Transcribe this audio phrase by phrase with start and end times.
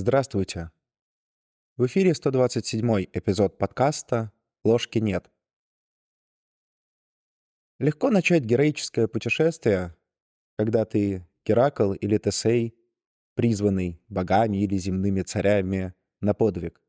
[0.00, 0.70] Здравствуйте.
[1.76, 4.30] В эфире 127 эпизод подкаста
[4.62, 5.28] «Ложки нет».
[7.80, 9.96] Легко начать героическое путешествие,
[10.56, 12.76] когда ты Геракл или Тесей,
[13.34, 16.80] призванный богами или земными царями на подвиг.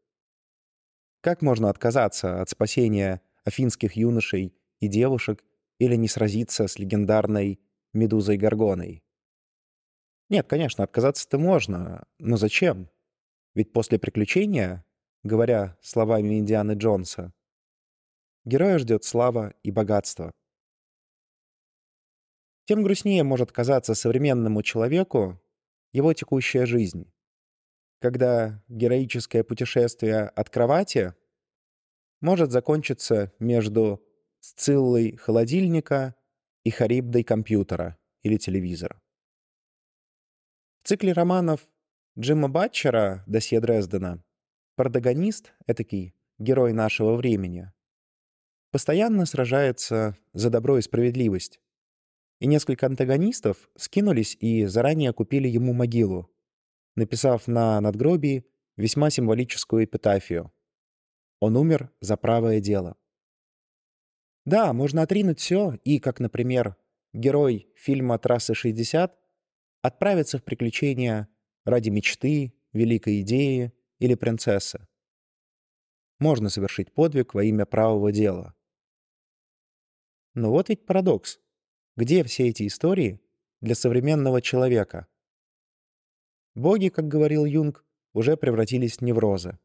[1.21, 5.43] Как можно отказаться от спасения афинских юношей и девушек
[5.79, 7.59] или не сразиться с легендарной
[7.91, 9.03] Медузой Горгоной?
[10.29, 12.87] Нет, конечно, отказаться-то можно, но зачем?
[13.59, 14.85] Ведь после приключения,
[15.23, 17.33] говоря словами Индианы Джонса,
[18.45, 20.31] героя ждет слава и богатство.
[22.63, 25.41] Тем грустнее может казаться современному человеку
[25.91, 27.11] его текущая жизнь,
[27.99, 31.13] когда героическое путешествие от кровати
[32.21, 34.01] может закончиться между
[34.39, 36.15] Сциллой холодильника
[36.63, 39.01] и Харибдой компьютера или телевизора.
[40.81, 41.67] В цикле романов
[42.19, 44.21] Джима Батчера «Досье Дрездена»
[44.75, 47.71] протагонист, этакий герой нашего времени,
[48.71, 51.61] постоянно сражается за добро и справедливость.
[52.41, 56.29] И несколько антагонистов скинулись и заранее купили ему могилу,
[56.97, 60.51] написав на надгробии весьма символическую эпитафию.
[61.39, 62.97] Он умер за правое дело.
[64.43, 66.75] Да, можно отринуть все и, как, например,
[67.13, 69.11] герой фильма «Трассы 60»
[69.81, 71.29] отправиться в приключения
[71.65, 74.87] ради мечты, великой идеи или принцессы.
[76.19, 78.53] Можно совершить подвиг во имя правого дела.
[80.33, 81.39] Но вот ведь парадокс.
[81.95, 83.21] Где все эти истории
[83.61, 85.07] для современного человека?
[86.55, 89.57] Боги, как говорил Юнг, уже превратились в неврозы.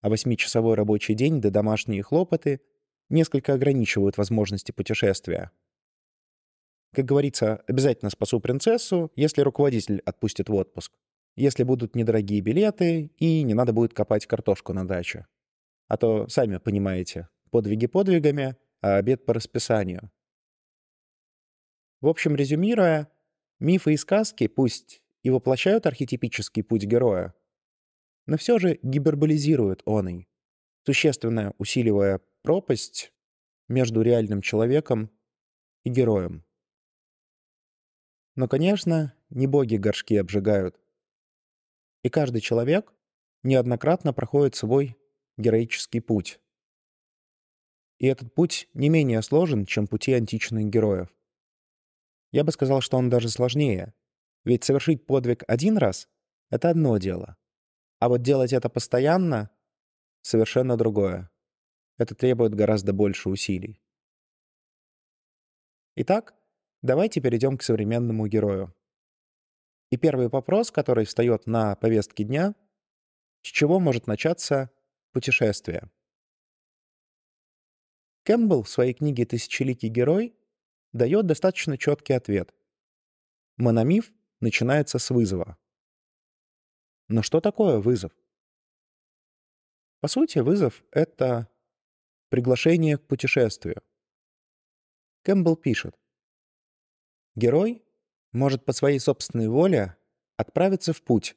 [0.00, 2.60] А восьмичасовой рабочий день да домашние хлопоты
[3.08, 5.50] несколько ограничивают возможности путешествия.
[6.92, 10.92] Как говорится, обязательно спасу принцессу, если руководитель отпустит в отпуск.
[11.34, 15.26] Если будут недорогие билеты и не надо будет копать картошку на даче.
[15.88, 20.10] А то, сами понимаете, подвиги подвигами, а обед по расписанию.
[22.00, 23.10] В общем, резюмируя,
[23.60, 27.34] мифы и сказки пусть и воплощают архетипический путь героя,
[28.26, 30.26] но все же гиперболизируют он
[30.84, 33.12] существенно усиливая пропасть
[33.68, 35.10] между реальным человеком
[35.84, 36.44] и героем.
[38.34, 40.81] Но, конечно, не боги горшки обжигают.
[42.02, 42.92] И каждый человек
[43.42, 44.96] неоднократно проходит свой
[45.36, 46.40] героический путь.
[47.98, 51.08] И этот путь не менее сложен, чем пути античных героев.
[52.32, 53.94] Я бы сказал, что он даже сложнее.
[54.44, 56.08] Ведь совершить подвиг один раз—
[56.50, 57.36] это одно дело.
[58.00, 59.50] А вот делать это постоянно—
[60.22, 61.30] совершенно другое.
[61.98, 63.80] Это требует гораздо больше усилий.
[65.94, 66.34] Итак,
[66.82, 68.74] Давайте перейдем к современному герою.
[69.92, 72.54] И первый вопрос, который встает на повестке дня,
[73.42, 74.70] с чего может начаться
[75.12, 75.90] путешествие?
[78.22, 80.34] Кэмпбелл в своей книге «Тысячеликий герой»
[80.94, 82.54] дает достаточно четкий ответ.
[83.58, 84.10] Мономиф
[84.40, 85.58] начинается с вызова.
[87.08, 88.12] Но что такое вызов?
[90.00, 91.50] По сути, вызов— это
[92.30, 93.82] приглашение к путешествию.
[95.24, 96.00] Кэмпбелл пишет,
[97.34, 97.84] Герой
[98.32, 99.96] может по своей собственной воле
[100.36, 101.36] отправиться в путь,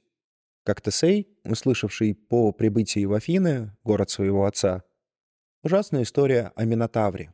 [0.64, 4.84] как Тесей, услышавший по прибытии в Афины, город своего отца,
[5.64, 7.34] ужасную историю о Минотавре.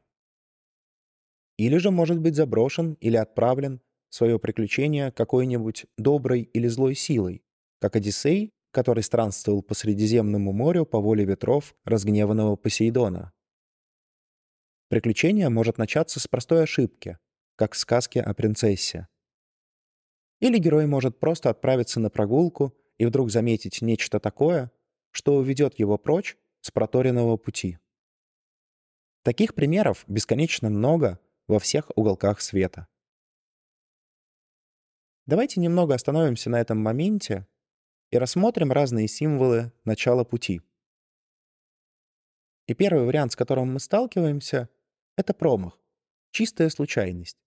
[1.58, 7.44] Или же может быть заброшен или отправлен в свое приключение какой-нибудь доброй или злой силой,
[7.80, 13.34] как Одиссей, который странствовал по Средиземному морю по воле ветров разгневанного Посейдона.
[14.90, 17.18] Приключение может начаться с простой ошибки—
[17.56, 19.08] как в сказке о принцессе.
[20.42, 24.72] Или герой может просто отправиться на прогулку и вдруг заметить нечто такое,
[25.12, 27.78] что уведет его прочь с проторенного пути.
[29.24, 32.88] Таких примеров бесконечно много во всех уголках света.
[35.26, 37.48] Давайте немного остановимся на этом моменте
[38.10, 40.62] и рассмотрим разные символы начала пути.
[42.68, 44.70] И первый вариант, с которым мы сталкиваемся,—
[45.16, 45.80] это промах,
[46.32, 47.38] чистая случайность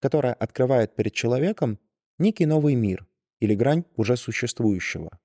[0.00, 1.78] которая открывает перед человеком
[2.18, 3.06] некий новый мир
[3.40, 5.18] или грань уже существующего.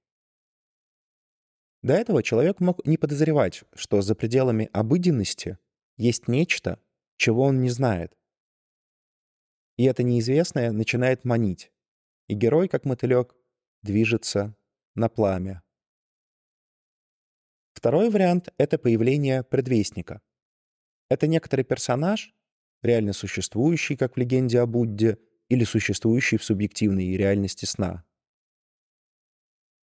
[1.81, 5.57] До этого человек мог не подозревать, что за пределами обыденности
[5.97, 6.79] есть нечто,
[7.17, 8.17] чего он не знает.
[9.75, 11.71] И это неизвестное начинает манить,
[12.27, 13.35] и герой, как мотылек,
[13.81, 14.55] движется
[14.95, 15.61] на пламя.
[17.73, 20.21] Второй вариант— это появление предвестника.
[21.09, 22.33] Это некоторый персонаж,
[22.81, 25.17] реально существующий, как в легенде о Будде,
[25.49, 28.05] или существующий в субъективной реальности сна.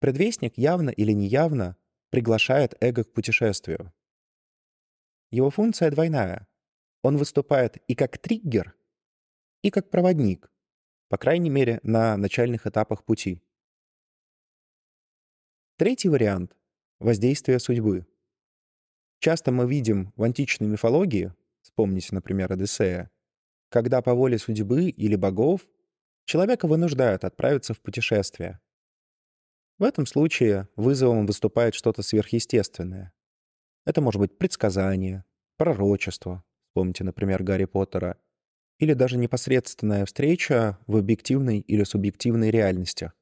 [0.00, 1.76] Предвестник явно или неявно
[2.10, 3.92] приглашает эго к путешествию.
[5.30, 6.48] Его функция двойная.
[7.02, 8.74] Он выступает и как триггер,
[9.62, 10.50] и как проводник,
[11.08, 13.42] по крайней мере, на начальных этапах пути.
[15.76, 16.56] Третий вариант—
[16.98, 18.06] воздействие судьбы.
[19.18, 23.10] Часто мы видим в античной мифологии, вспомните, например, Одиссея,
[23.70, 25.67] когда по воле судьбы или богов
[26.26, 28.61] человека вынуждают отправиться в путешествие.
[29.78, 33.12] В этом случае вызовом выступает что-то сверхъестественное.
[33.87, 35.25] Это может быть предсказание,
[35.56, 38.19] пророчество, вспомните, например, Гарри Поттера,
[38.78, 43.12] или даже непосредственная встреча в объективной или субъективной реальности.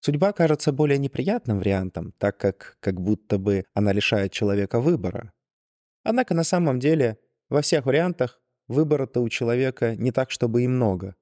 [0.00, 5.32] Судьба кажется более неприятным вариантом, так как как будто бы она лишает человека выбора.
[6.02, 8.41] Однако на самом деле во всех вариантах
[8.72, 11.14] выбора-то у человека не так, чтобы и много.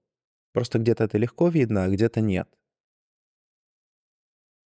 [0.52, 2.48] Просто где-то это легко видно, а где-то нет.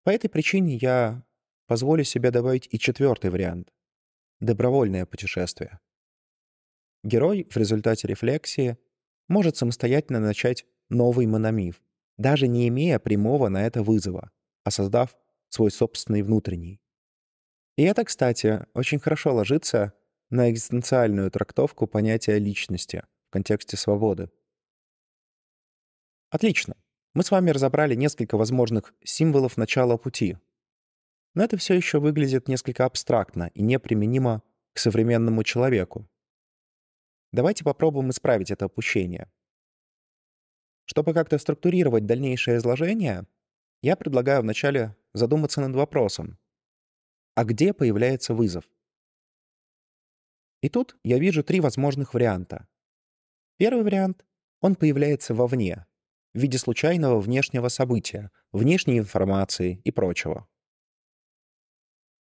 [0.04, 1.25] По этой причине я
[1.66, 3.72] позволю себе добавить и четвертый вариант—
[4.40, 5.81] добровольное путешествие.
[7.02, 8.78] Герой в результате рефлексии
[9.28, 11.82] может самостоятельно начать новый мономиф,
[12.19, 14.31] даже не имея прямого на это вызова,
[14.62, 15.16] а создав
[15.48, 16.81] свой собственный внутренний.
[17.76, 19.92] И это, кстати, очень хорошо ложится
[20.34, 24.31] на экзистенциальную трактовку понятия личности в контексте свободы.
[26.28, 26.76] Отлично.
[27.14, 30.36] Мы с вами разобрали несколько возможных символов начала пути.
[31.34, 34.42] Но это все еще выглядит несколько абстрактно и неприменимо
[34.72, 36.08] к современному человеку.
[37.32, 39.31] Давайте попробуем исправить это опущение.
[40.84, 43.26] Чтобы как-то структурировать дальнейшее изложение,
[43.82, 46.38] я предлагаю вначале задуматься над вопросом,
[47.36, 48.64] а где появляется вызов?
[50.64, 52.66] И тут я вижу три возможных варианта.
[53.58, 54.25] Первый вариант—
[54.62, 55.84] он появляется вовне,
[56.32, 60.49] в виде случайного внешнего события, внешней информации и прочего.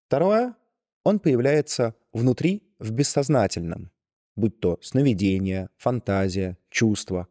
[0.09, 0.57] Второе—
[1.05, 3.93] он появляется внутри, в бессознательном,
[4.35, 7.29] будь то сновидение, фантазия, чувство.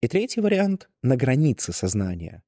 [0.00, 2.44] И третий вариант— на границе сознания.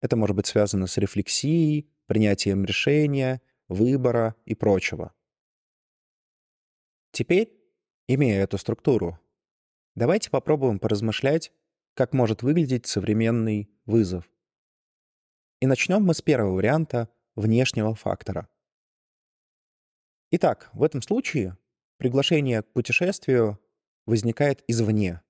[0.00, 5.14] Это может быть связано с рефлексией, принятием решения, выбора и прочего.
[7.12, 7.52] Теперь,
[8.06, 9.18] имея эту структуру,
[9.94, 11.52] давайте попробуем поразмышлять,
[11.94, 14.30] как может выглядеть современный вызов.
[15.60, 18.48] И начнем мы с первого варианта внешнего фактора.
[20.30, 21.56] Итак, в этом случае
[21.98, 23.58] Приглашение к путешествию
[24.06, 25.20] возникает извне.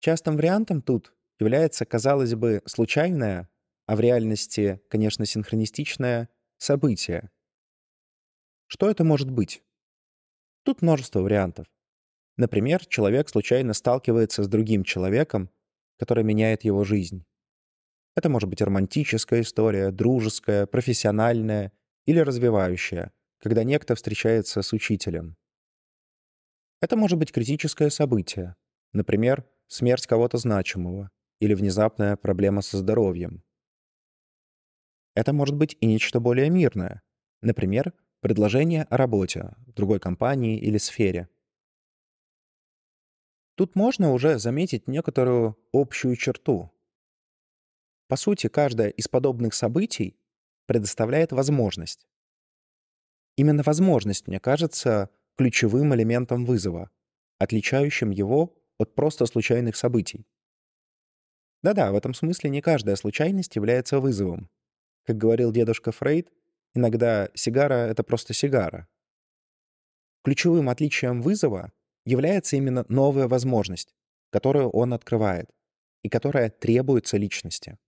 [0.00, 3.48] Частым вариантом тут является, казалось бы, случайное,
[3.86, 6.28] а в реальности, конечно, синхронистичное
[6.58, 7.30] событие.
[8.66, 9.62] Что это может быть?
[10.66, 11.68] Тут множество вариантов.
[12.36, 15.48] Например, человек случайно сталкивается с другим человеком,
[15.96, 17.24] который меняет его жизнь.
[18.16, 21.70] Это может быть романтическая история, дружеская, профессиональная
[22.04, 25.36] или развивающая, когда некто встречается с учителем.
[26.80, 28.56] Это может быть критическое событие,
[28.92, 33.44] например, смерть кого-то значимого или внезапная проблема со здоровьем.
[35.14, 37.02] Это может быть и нечто более мирное,
[37.40, 41.28] например, предложение о работе в другой компании или сфере.
[43.56, 46.70] Тут можно уже заметить некоторую общую черту.
[48.08, 50.18] По сути, каждое из подобных событий
[50.66, 52.06] предоставляет возможность.
[53.36, 56.90] Именно возможность, мне кажется, ключевым элементом вызова,
[57.38, 60.26] отличающим его от просто случайных событий.
[61.62, 64.50] Да-да, в этом смысле не каждая случайность является вызовом.
[65.04, 66.30] Как говорил дедушка Фрейд,
[66.76, 68.86] иногда сигара— это просто сигара.
[70.22, 71.72] Ключевым отличием вызова
[72.04, 73.94] является именно новая возможность,
[74.30, 75.50] которую он открывает,
[76.02, 77.78] и которая требуется личности.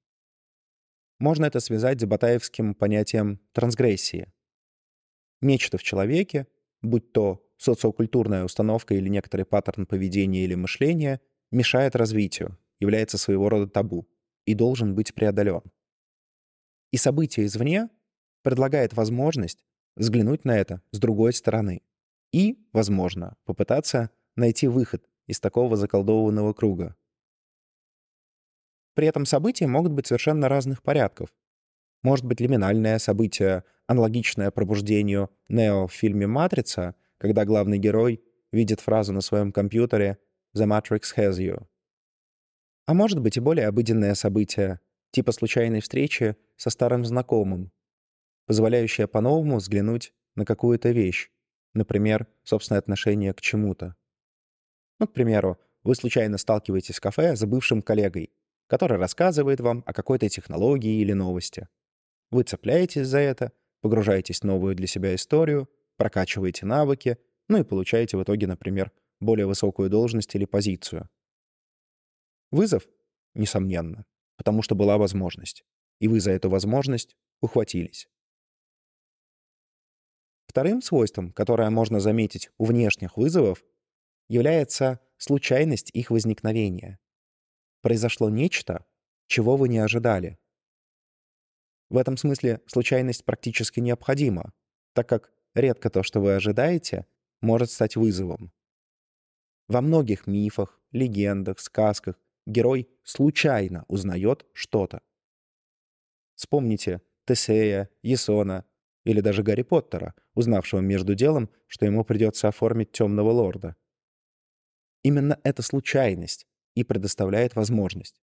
[1.19, 4.33] Можно это связать с батаевским понятием трансгрессии.
[5.41, 6.47] Нечто в человеке,
[6.81, 13.69] будь то социокультурная установка или некоторый паттерн поведения или мышления, мешает развитию, является своего рода
[13.69, 14.09] табу
[14.47, 15.63] и должен быть преодолен.
[16.93, 17.89] И событие извне
[18.43, 19.65] предлагает возможность
[19.97, 21.83] взглянуть на это с другой стороны
[22.33, 26.97] и, возможно, попытаться найти выход из такого заколдованного круга.
[28.95, 31.29] При этом события могут быть совершенно разных порядков.
[32.03, 39.13] Может быть лиминальное событие, аналогичное пробуждению Нео в фильме «Матрица», когда главный герой видит фразу
[39.13, 40.19] на своем компьютере
[40.57, 41.67] «The Matrix has you».
[42.87, 44.81] А может быть и более обыденное событие,
[45.11, 47.71] типа случайной встречи со старым знакомым,
[48.49, 51.31] позволяющее по-новому взглянуть на какую-то вещь,
[51.75, 53.95] например, собственное отношение к чему-то.
[54.99, 58.33] Ну, к примеру, вы случайно сталкиваетесь в кафе с бывшим коллегой,
[58.67, 61.69] который рассказывает вам о какой-то технологии или новости.
[62.31, 63.53] Вы цепляетесь за это,
[63.83, 69.47] погружаетесь в новую для себя историю, прокачиваете навыки, ну и получаете в итоге, например, более
[69.47, 71.11] высокую должность или позицию.
[72.51, 72.89] Вызов?
[73.35, 74.07] Несомненно,
[74.39, 75.67] потому что была возможность.
[76.01, 78.09] И вы за эту возможность ухватились.
[80.59, 83.65] Вторым свойством, которое можно заметить у внешних вызовов,
[84.29, 86.99] является случайность их возникновения.
[87.81, 88.85] Произошло нечто,
[89.29, 90.37] чего вы не ожидали.
[91.91, 94.53] В этом смысле случайность практически необходима,
[94.95, 97.07] так как редко то, что вы ожидаете,
[97.41, 98.51] может стать вызовом.
[99.69, 105.03] Во многих мифах, легендах, сказках герой случайно узнает что-то.
[106.35, 108.65] Вспомните Тесея, Есона
[109.05, 113.77] или даже Гарри Поттера, узнавшего между делом, что ему придется оформить темного лорда.
[115.03, 118.21] Именно эта случайность и предоставляет возможность.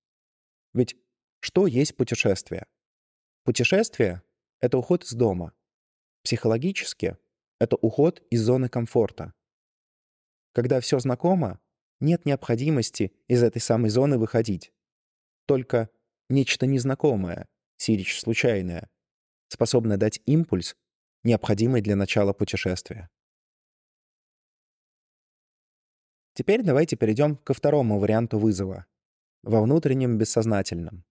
[0.73, 0.95] Ведь
[1.39, 2.67] что есть путешествие?
[3.43, 4.21] Путешествие—
[4.59, 5.53] это уход из дома.
[6.23, 7.17] Психологически—
[7.59, 9.33] это уход из зоны комфорта.
[10.53, 11.59] Когда все знакомо,
[11.99, 14.73] нет необходимости из этой самой зоны выходить.
[15.45, 15.89] Только
[16.29, 18.89] нечто незнакомое, сирич случайное,
[19.47, 20.75] способное дать импульс,
[21.23, 23.09] необходимый для начала путешествия.
[26.33, 28.85] Теперь давайте перейдем ко второму варианту вызова—
[29.45, 31.05] во внутреннем бессознательном.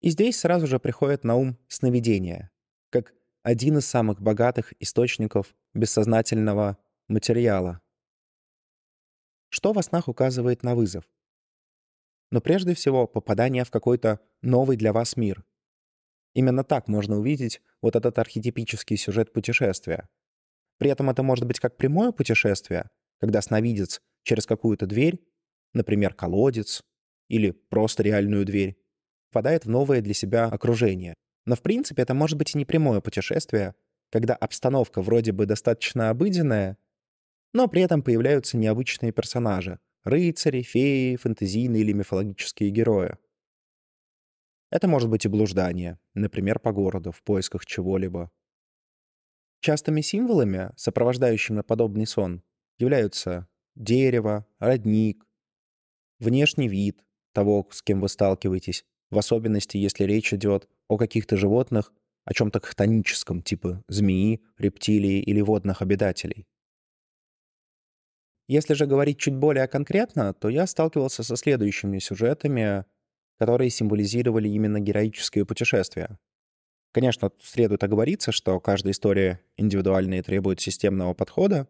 [0.00, 2.50] И здесь сразу же приходит на ум сновидение,
[2.90, 6.78] как один из самых богатых источников бессознательного
[7.08, 7.80] материала.
[9.48, 11.04] Что во снах указывает на вызов?
[12.30, 15.44] Но прежде всего попадание в какой-то новый для вас мир.
[16.34, 20.08] Именно так можно увидеть вот этот архетипический сюжет путешествия.
[20.78, 22.88] При этом это может быть как прямое путешествие—
[23.22, 25.20] когда сновидец через какую-то дверь,
[25.74, 26.82] например, колодец
[27.28, 28.76] или просто реальную дверь,
[29.30, 31.14] попадает в новое для себя окружение.
[31.46, 33.76] Но в принципе это может быть и не прямое путешествие,
[34.10, 36.78] когда обстановка вроде бы достаточно обыденная,
[37.52, 43.18] но при этом появляются необычные персонажи— рыцари, феи, фэнтезийные или мифологические герои.
[44.72, 48.30] Это может быть и блуждание, например, по городу в поисках чего-либо.
[49.60, 52.42] Частыми символами, сопровождающими подобный сон,
[52.78, 55.26] являются дерево, родник,
[56.20, 61.92] внешний вид того, с кем вы сталкиваетесь, в особенности, если речь идет о каких-то животных,
[62.24, 66.46] о чем-то хтоническом, типа змеи, рептилии или водных обитателей.
[68.48, 72.86] Если же говорить чуть более конкретно, то я сталкивался со следующими сюжетами,
[73.42, 76.16] которые символизировали именно героические путешествия.
[76.92, 81.66] Конечно, следует оговориться, что каждая история индивидуальная и требует системного подхода,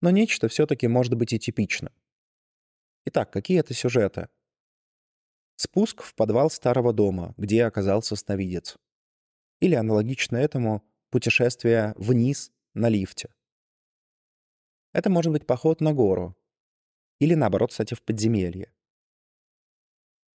[0.00, 1.92] но нечто все-таки может быть и типичным.
[3.06, 4.30] Итак, какие это сюжеты?
[5.54, 8.76] Спуск в подвал старого дома, где оказался сновидец.
[9.60, 13.32] Или аналогично этому путешествие вниз на лифте.
[14.92, 16.36] Это может быть поход на гору.
[17.20, 18.72] Или наоборот, кстати, в подземелье.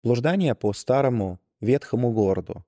[0.05, 2.63] Блуждание по старому, ветхому городу.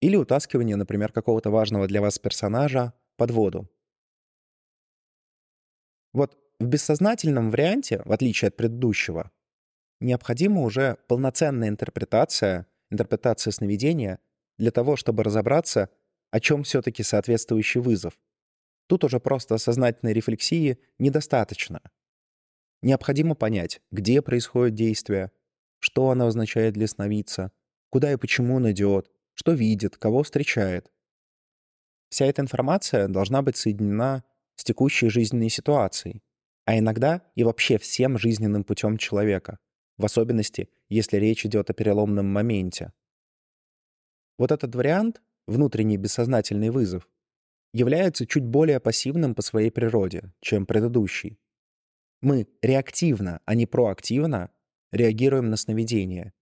[0.00, 3.70] Или утаскивание, например, какого-то важного для вас персонажа под воду.
[6.14, 9.30] Вот в бессознательном варианте, в отличие от предыдущего,
[10.00, 14.18] необходима уже полноценная интерпретация, интерпретация сновидения
[14.56, 15.90] для того, чтобы разобраться,
[16.30, 18.18] о чем все-таки соответствующий вызов.
[18.86, 21.82] Тут уже просто сознательной рефлексии недостаточно.
[22.80, 25.30] Необходимо понять, где происходит действие,
[25.82, 27.50] что оно означает для сновидца,
[27.90, 30.90] куда и почему он идет, что видит, кого встречает.
[32.08, 34.22] Вся эта информация должна быть соединена
[34.54, 36.22] с текущей жизненной ситуацией,
[36.66, 39.58] а иногда и вообще всем жизненным путем человека,
[39.98, 42.92] в особенности, если речь идет о переломном моменте.
[44.38, 47.08] Вот этот вариант, внутренний бессознательный вызов,
[47.72, 51.38] является чуть более пассивным по своей природе, чем предыдущий.
[52.20, 54.50] Мы реактивно, а не проактивно
[54.92, 56.32] реагируем на сновидение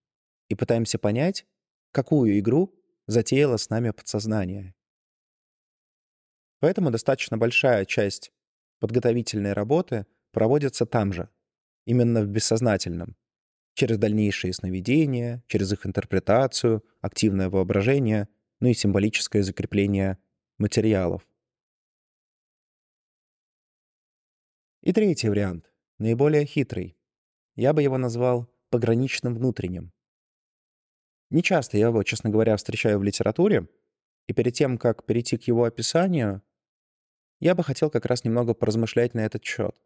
[0.48, 1.46] и пытаемся понять,
[1.92, 2.74] какую игру
[3.06, 4.74] затеяло с нами подсознание.
[6.60, 8.32] Поэтому достаточно большая часть
[8.80, 11.30] подготовительной работы проводится там же,
[11.86, 13.16] именно в бессознательном,
[13.74, 18.28] через дальнейшие сновидения, через их интерпретацию, активное воображение,
[18.60, 20.18] ну и символическое закрепление
[20.58, 21.26] материалов.
[24.82, 26.96] И третий вариант, наиболее хитрый.
[27.56, 29.92] Я бы его назвал пограничным внутренним.
[31.30, 33.68] Не часто я его, честно говоря, встречаю в литературе,
[34.26, 36.42] и перед тем, как перейти к его описанию,
[37.40, 39.80] я бы хотел как раз немного поразмышлять на этот счет.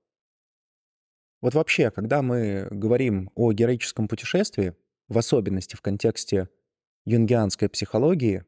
[1.40, 4.74] Вот вообще, когда мы говорим о героическом путешествии,
[5.08, 6.48] в особенности в контексте
[7.04, 8.44] юнгианской психологии,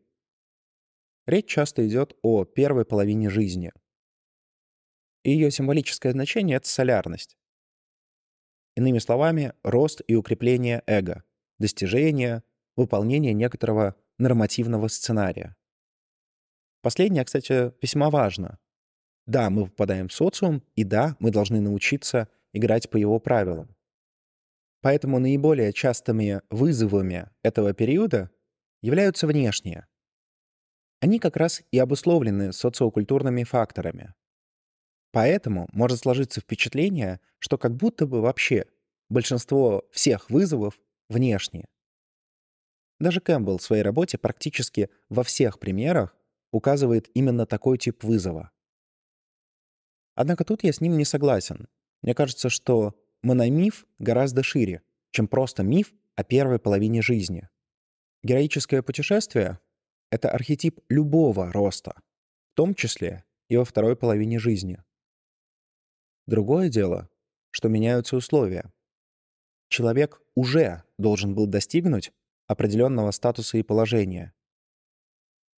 [1.27, 3.73] речь часто идет о первой половине жизни.
[5.23, 7.37] И ее символическое значение— это солярность.
[8.77, 11.25] Иными словами, рост и укрепление эго,
[11.59, 12.43] достижение,
[12.77, 15.57] выполнение некоторого нормативного сценария.
[16.83, 18.59] Последнее, кстати, весьма важно.
[19.27, 23.75] Да, мы попадаем в социум, и да, мы должны научиться играть по его правилам.
[24.83, 28.31] Поэтому наиболее частыми вызовами этого периода
[28.83, 29.87] являются внешние.
[31.01, 34.15] Они как раз и обусловлены социокультурными факторами.
[35.13, 38.67] Поэтому может сложиться впечатление, что как будто бы вообще
[39.09, 41.67] большинство всех вызовов внешние.
[42.99, 46.17] Даже Кэмпбелл в своей работе практически во всех примерах
[46.51, 48.51] указывает именно такой тип вызова.
[50.15, 51.69] Однако тут я с ним не согласен.
[52.03, 57.49] Мне кажется, что мономиф гораздо шире, чем просто миф о первой половине жизни.
[58.23, 59.61] Героическое путешествие—
[60.11, 61.95] это архетип любого роста,
[62.53, 64.83] в том числе и во второй половине жизни.
[66.27, 67.09] Другое дело,
[67.51, 68.73] что меняются условия.
[69.69, 72.13] Человек уже должен был достигнуть
[72.47, 74.35] определенного статуса и положения.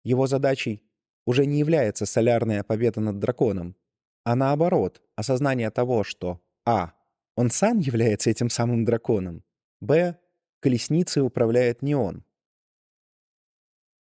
[0.04, 0.82] Его задачей
[1.26, 3.76] уже не является солярная победа над драконом,
[4.24, 6.94] а наоборот, осознание того, что а.
[7.34, 9.44] он сам является этим самым драконом,
[9.80, 10.18] б.
[10.60, 12.24] колесницей управляет не он.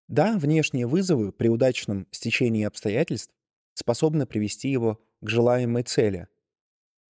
[0.08, 3.34] Да, внешние вызовы при удачном стечении обстоятельств
[3.74, 6.28] способны привести его к желаемой цели.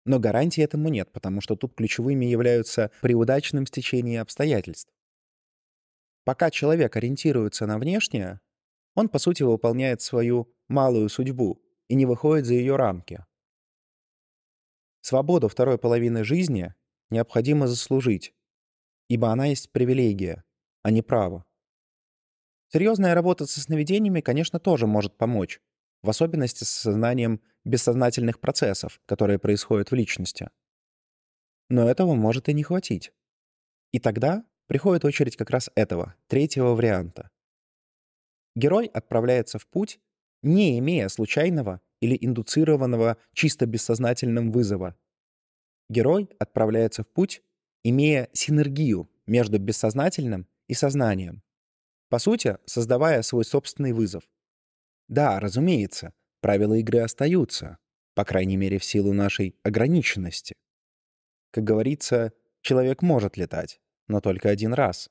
[0.06, 4.92] Но гарантии этому нет, потому что тут ключевыми являются при удачном стечении обстоятельств.
[6.24, 8.40] Пока человек ориентируется на внешнее,
[8.94, 13.24] он, по сути, выполняет свою малую судьбу и не выходит за ее рамки.
[15.00, 16.72] Свободу второй половины жизни
[17.10, 18.32] необходимо заслужить,
[19.08, 20.44] ибо она есть привилегия,
[20.82, 21.44] а не право.
[22.68, 25.60] Серьезная работа со сновидениями, конечно, тоже может помочь,
[26.02, 30.50] в особенности с сознанием бессознательных процессов, которые происходят в личности.
[31.68, 33.12] Но этого может и не хватить.
[33.92, 37.30] И тогда приходит очередь как раз этого, третьего варианта.
[38.54, 40.00] Герой отправляется в путь,
[40.42, 44.96] не имея случайного или индуцированного чисто бессознательным вызова.
[45.88, 47.42] Герой отправляется в путь,
[47.82, 51.42] имея синергию между бессознательным и сознанием.
[52.08, 54.28] По сути, создавая свой собственный вызов.
[55.08, 56.12] Да, разумеется,
[56.46, 57.76] правила игры остаются,
[58.14, 60.54] по крайней мере в силу нашей ограниченности.
[61.50, 65.10] Как говорится, человек может летать, но только один раз.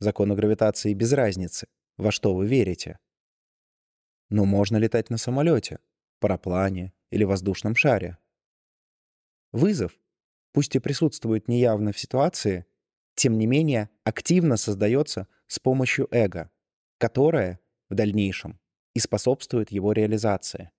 [0.00, 2.98] Закону гравитации без разницы, во что вы верите.
[4.28, 5.78] Но можно летать на самолете,
[6.18, 8.18] параплане или воздушном шаре.
[9.52, 9.96] Вызов,
[10.50, 12.66] пусть и присутствует неявно в ситуации,
[13.14, 16.50] тем не менее активно создается с помощью эго,
[16.98, 18.58] которое в дальнейшем
[18.96, 20.70] и способствует его реализации.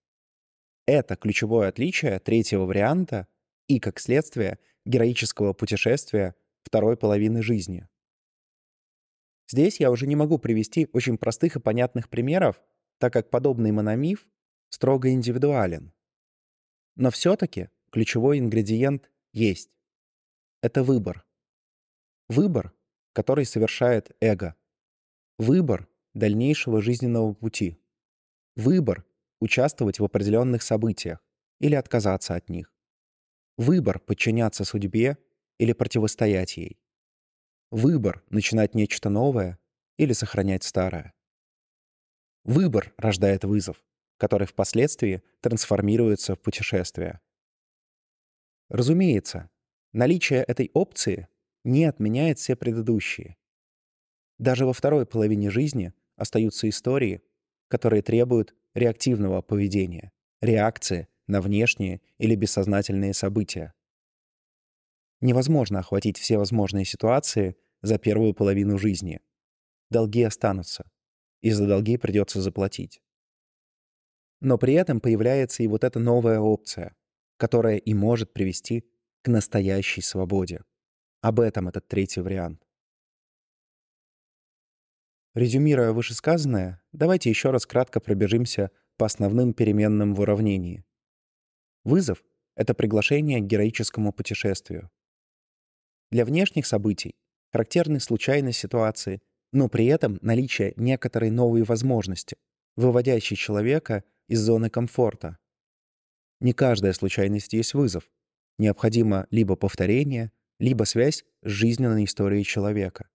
[0.87, 3.27] Это ключевое отличие третьего варианта
[3.67, 7.87] и, как следствие, героического путешествия второй половины жизни.
[9.47, 12.59] Здесь я уже не могу привести очень простых и понятных примеров,
[12.97, 14.27] так как подобный мономиф
[14.69, 15.93] строго индивидуален.
[16.95, 19.69] Но все-таки ключевой ингредиент есть.
[20.63, 21.23] Это выбор.
[22.29, 22.73] Выбор,
[23.13, 24.55] который совершает эго.
[25.37, 27.79] Выбор дальнейшего жизненного пути.
[28.57, 29.05] Выбор
[29.39, 31.23] участвовать в определенных событиях
[31.59, 32.73] или отказаться от них.
[33.55, 35.19] Выбор подчиняться судьбе
[35.59, 36.79] или противостоять ей.
[37.69, 39.59] Выбор— начинать нечто новое
[39.97, 41.13] или сохранять старое.
[42.45, 43.85] Выбор рождает вызов,
[44.17, 47.21] который впоследствии трансформируется в путешествие.
[48.69, 49.51] Разумеется,
[49.93, 51.27] наличие этой опции
[51.63, 53.37] не отменяет все предыдущие.
[54.39, 57.21] Даже во второй половине жизни остаются истории,
[57.67, 63.73] которые требуют реактивного поведения, реакции на внешние или бессознательные события.
[65.19, 69.19] Невозможно охватить все возможные ситуации за первую половину жизни.
[69.89, 70.89] Долги останутся,
[71.41, 73.01] и за долги придется заплатить.
[74.39, 76.95] Но при этом появляется и вот эта новая опция,
[77.37, 78.85] которая и может привести
[79.23, 80.61] к настоящей свободе.
[81.21, 82.66] Об этом этот третий вариант.
[85.37, 90.83] Резюмируя вышесказанное, давайте еще раз кратко пробежимся по основным переменным в уравнении.
[91.83, 92.23] Вызов—
[92.55, 94.89] это приглашение к героическому путешествию.
[96.09, 97.13] Для внешних событий
[97.51, 99.21] характерны случайные ситуации,
[99.53, 102.37] но при этом наличие некоторой новой возможности,
[102.75, 105.37] выводящей человека из зоны комфорта.
[106.39, 108.09] Не каждая случайность есть вызов,
[108.57, 113.07] необходимо либо повторение, либо связь с жизненной историей человека.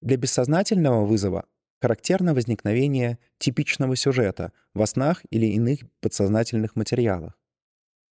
[0.00, 1.44] Для бессознательного вызова
[1.80, 7.38] характерно возникновение типичного сюжета во снах или иных подсознательных материалах.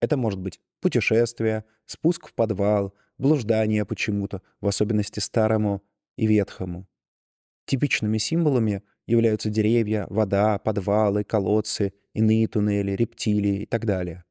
[0.02, 5.84] Это может быть путешествие, спуск в подвал, блуждание почему-то, в особенности старому
[6.16, 6.88] и ветхому.
[7.66, 14.24] Типичными символами являются деревья, вода, подвалы, колодцы, иные туннели, рептилии и так далее.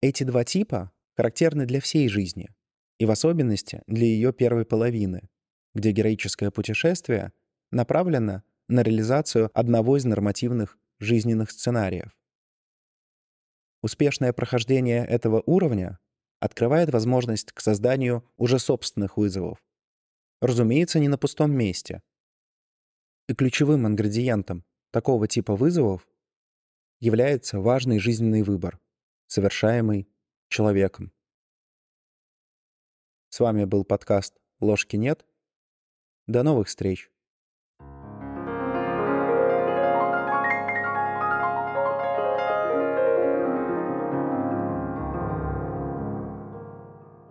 [0.00, 2.50] Эти два типа характерны для всей жизни,
[2.98, 5.28] и в особенности для ее первой половины,
[5.74, 7.32] где героическое путешествие
[7.70, 12.16] направлено на реализацию одного из нормативных жизненных сценариев.
[13.82, 15.98] Успешное прохождение этого уровня
[16.40, 19.62] открывает возможность к созданию уже собственных вызовов.
[20.40, 22.02] Разумеется, не на пустом месте.
[23.28, 26.08] И ключевым ингредиентом такого типа вызовов
[27.00, 28.80] является важный жизненный выбор,
[29.26, 30.08] совершаемый
[30.48, 31.12] человеком.
[33.28, 35.27] С вами был подкаст «Ложки нет».
[36.28, 37.10] До новых встреч!